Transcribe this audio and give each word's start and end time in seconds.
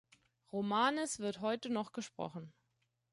Romanes 0.51 1.19
wird 1.19 1.41
heute 1.41 1.69
noch 1.69 1.91
gesprochen. 1.91 2.51